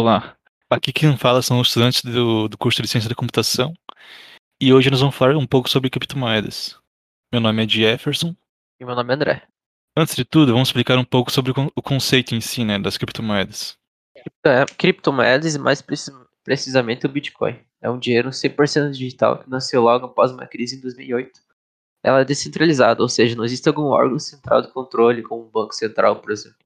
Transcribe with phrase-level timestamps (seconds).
[0.00, 0.34] Olá,
[0.70, 3.74] aqui quem fala são os estudantes do, do curso de Ciência da Computação
[4.58, 6.74] e hoje nós vamos falar um pouco sobre criptomoedas.
[7.30, 8.34] Meu nome é Jefferson.
[8.80, 9.42] E meu nome é André.
[9.94, 13.76] Antes de tudo, vamos explicar um pouco sobre o conceito em si né, das criptomoedas.
[14.42, 15.84] É, criptomoedas e mais
[16.42, 17.60] precisamente o Bitcoin.
[17.82, 21.40] É um dinheiro 100% digital que nasceu logo após uma crise em 2008.
[22.02, 25.74] Ela é descentralizada, ou seja, não existe algum órgão central de controle, como um banco
[25.74, 26.56] central, por exemplo.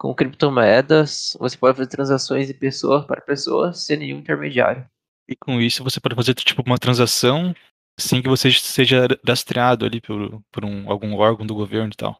[0.00, 4.88] Com criptomoedas, você pode fazer transações de pessoa para pessoa sem nenhum intermediário.
[5.28, 7.54] E com isso você pode fazer tipo uma transação
[7.98, 12.18] sem que você seja rastreado ali por, por um, algum órgão do governo e tal.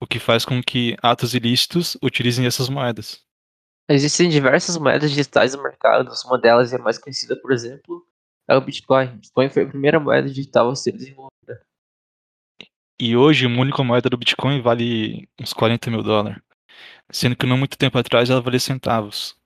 [0.00, 3.20] O que faz com que atos ilícitos utilizem essas moedas.
[3.90, 6.08] Existem diversas moedas digitais no mercado.
[6.24, 8.06] Uma delas é mais conhecida, por exemplo,
[8.48, 9.06] é o Bitcoin.
[9.06, 11.66] O Bitcoin foi a primeira moeda digital a ser desenvolvida.
[13.00, 16.40] E hoje, uma única moeda do Bitcoin vale uns 40 mil dólares
[17.10, 19.36] sendo que não muito tempo atrás ela valia centavos.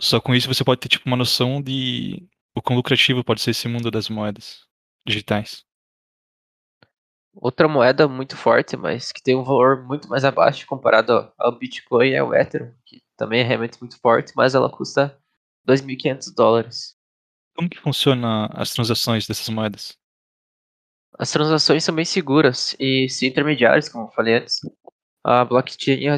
[0.00, 3.50] Só com isso você pode ter tipo uma noção de o quão lucrativo pode ser
[3.50, 4.66] esse mundo das moedas
[5.06, 5.64] digitais.
[7.34, 12.10] Outra moeda muito forte, mas que tem um valor muito mais abaixo comparado ao Bitcoin
[12.10, 15.16] é o Ethereum, que também é realmente muito forte, mas ela custa
[15.68, 16.96] 2.500 dólares.
[17.54, 19.96] Como que funciona as transações dessas moedas?
[21.18, 24.60] As transações são bem seguras e sem intermediários, como eu falei antes.
[25.22, 26.16] A blockchain é,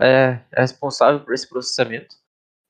[0.00, 2.16] é, é responsável por esse processamento.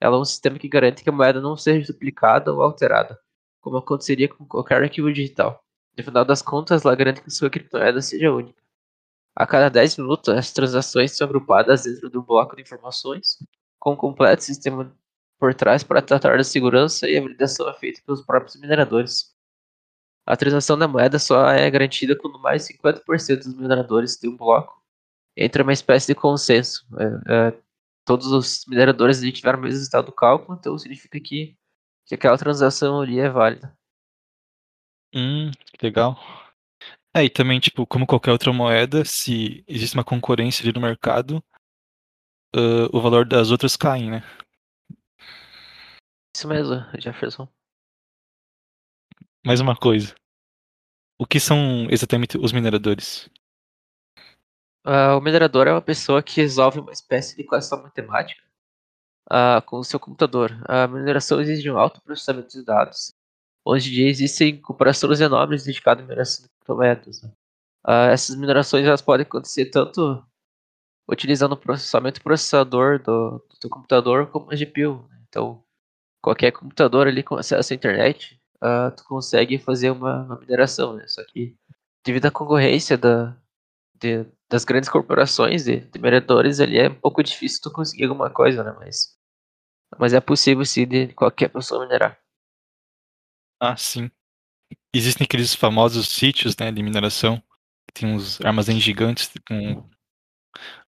[0.00, 3.18] Ela é um sistema que garante que a moeda não seja duplicada ou alterada,
[3.60, 5.62] como aconteceria com qualquer arquivo digital.
[5.96, 8.62] No final das contas, ela garante que sua criptomoeda seja única.
[9.36, 13.38] A cada 10 minutos, as transações são agrupadas dentro de um bloco de informações,
[13.78, 14.94] com um completo sistema
[15.38, 19.34] por trás para tratar da segurança e a validação é feita pelos próprios mineradores.
[20.26, 24.36] A transação da moeda só é garantida quando mais de 50% dos mineradores têm um
[24.36, 24.83] bloco
[25.36, 26.86] entra uma espécie de consenso.
[26.98, 27.62] É, é,
[28.04, 31.56] todos os mineradores tiveram o mesmo estado do cálculo, então significa que,
[32.06, 33.76] que aquela transação ali é válida.
[35.14, 35.50] Hum,
[35.82, 36.18] legal.
[37.16, 41.42] É, e também, tipo, como qualquer outra moeda, se existe uma concorrência ali no mercado,
[42.54, 44.22] uh, o valor das outras cai, né?
[46.36, 47.48] Isso mesmo, Jefferson.
[49.46, 50.14] Mais uma coisa.
[51.16, 53.30] O que são exatamente os mineradores?
[54.86, 58.42] Uh, o minerador é uma pessoa que resolve uma espécie de equação matemática
[59.32, 60.52] uh, com o seu computador.
[60.68, 63.14] A mineração exige um alto processamento de dados.
[63.64, 67.22] Hoje em dia existem comparações enormes dedicadas à mineração de criptomoedas.
[67.22, 70.22] Uh, essas minerações elas podem acontecer tanto
[71.08, 75.06] utilizando o processamento processador do, do computador como a GPU.
[75.08, 75.18] Né?
[75.28, 75.64] Então,
[76.20, 78.38] qualquer computador ali com acesso à internet,
[78.96, 80.94] tu consegue fazer uma, uma mineração.
[80.94, 81.06] Né?
[81.06, 81.54] Só que
[82.02, 83.36] devido à concorrência da,
[83.94, 88.30] de, das grandes corporações de, de mineradores ali é um pouco difícil tu conseguir alguma
[88.30, 88.72] coisa, né?
[88.78, 89.16] Mas,
[89.98, 92.18] mas é possível sim de qualquer pessoa minerar.
[93.60, 94.10] Ah, sim.
[94.94, 97.42] Existem aqueles famosos sítios né, de mineração,
[97.86, 99.88] que tem uns armazéns gigantes com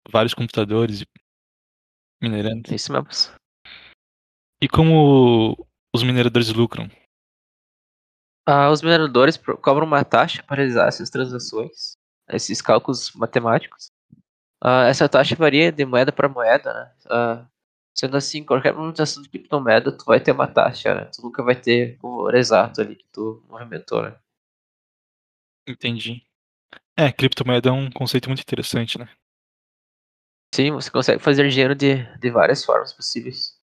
[0.09, 1.03] vários computadores
[2.21, 2.71] minerando.
[2.71, 3.07] É isso mesmo.
[4.61, 6.89] E como os mineradores lucram?
[8.45, 11.98] Ah, os mineradores cobram uma taxa para realizar essas transações
[12.31, 13.91] esses cálculos matemáticos.
[14.63, 16.91] Uh, essa taxa varia de moeda para moeda, né?
[17.05, 17.47] Uh,
[17.95, 21.05] sendo assim, qualquer movimentação de criptomoeda, tu vai ter uma taxa, né?
[21.05, 24.15] Tu nunca vai ter o valor exato ali que tu movimentou, né?
[25.67, 26.23] Entendi.
[26.97, 29.09] É, criptomoeda é um conceito muito interessante, né?
[30.53, 33.57] Sim, você consegue fazer dinheiro de, de várias formas possíveis.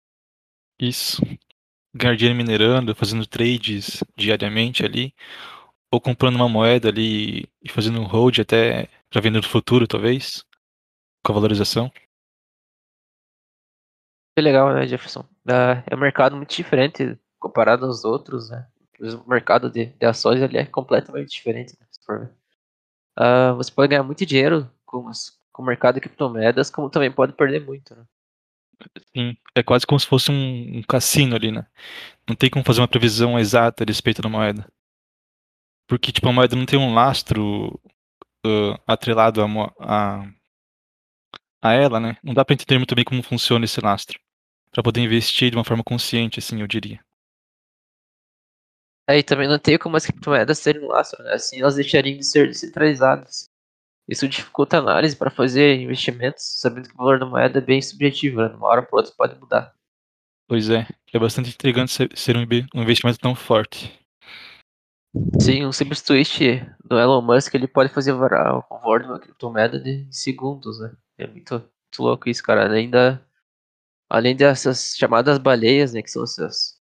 [0.79, 1.23] Isso.
[1.95, 5.15] Ganhar dinheiro minerando, fazendo trades diariamente ali,
[5.95, 10.45] ou comprando uma moeda ali e fazendo um hold até para vender no futuro, talvez,
[11.25, 11.89] com a valorização.
[14.37, 15.25] Que legal, né, Jefferson?
[15.47, 18.67] É um mercado muito diferente comparado aos outros, né?
[19.25, 22.33] O mercado de, de ações ele é completamente diferente, né, se for ver.
[23.17, 27.13] Uh, você pode ganhar muito dinheiro com, as, com o mercado de criptomoedas, como também
[27.13, 28.05] pode perder muito, né?
[29.15, 31.65] Sim, é quase como se fosse um, um cassino ali, né?
[32.29, 34.67] Não tem como fazer uma previsão exata a respeito da moeda.
[35.87, 37.81] Porque, tipo, a moeda não tem um lastro
[38.45, 39.47] uh, atrelado a,
[39.81, 40.29] a,
[41.63, 42.17] a ela, né?
[42.23, 44.19] Não dá pra entender muito bem como funciona esse lastro.
[44.71, 47.05] Pra poder investir de uma forma consciente, assim, eu diria.
[49.07, 51.35] Aí também não tem como as criptomoedas serem um lastro, né?
[51.35, 53.51] Assim elas deixariam de ser descentralizadas.
[54.09, 57.81] Isso dificulta a análise para fazer investimentos, sabendo que o valor da moeda é bem
[57.81, 58.49] subjetivo, né?
[58.49, 59.75] De uma hora para outra pode mudar.
[60.47, 64.04] Pois é, é bastante intrigante ser um investimento tão forte.
[65.41, 66.41] Sim, um simples twist
[66.85, 70.93] do Elon Musk ele pode fazer varar o valor de uma criptomoeda de segundos, né?
[71.19, 72.71] É muito, muito louco isso, cara.
[72.73, 73.25] Ainda
[74.09, 76.81] Além dessas chamadas baleias, né, que são essas,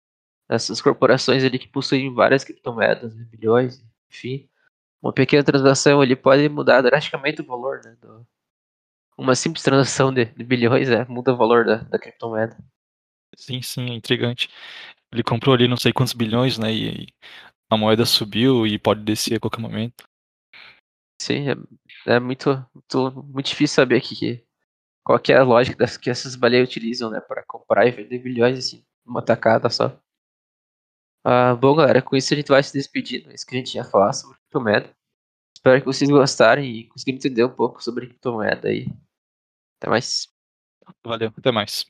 [0.49, 4.49] essas corporações ali que possuem várias criptomoedas, né, bilhões, enfim.
[5.02, 8.26] Uma pequena transação ali pode mudar drasticamente o valor, né, do,
[9.19, 12.56] uma simples transação de, de bilhões é, muda o valor da, da criptomoeda.
[13.37, 14.49] Sim, sim, é intrigante.
[15.11, 16.73] Ele comprou ali não sei quantos bilhões, né?
[16.73, 17.08] E
[17.71, 20.05] a moeda subiu e pode descer a qualquer momento.
[21.21, 24.45] Sim, é, é muito, muito, muito difícil saber que,
[25.05, 27.21] qual que é a lógica das, que essas baleias utilizam, né?
[27.21, 29.99] Para comprar e vender bilhões, assim, numa tacada só.
[31.25, 33.33] Ah, bom, galera, com isso a gente vai se despedindo.
[33.33, 34.95] Isso que a gente ia falar sobre criptomoeda.
[35.57, 38.87] Espero que vocês gostarem e conseguirem entender um pouco sobre criptomoeda aí.
[39.81, 40.29] Até mais.
[41.05, 41.85] Valeu, até mais.